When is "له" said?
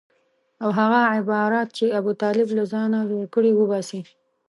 2.57-2.63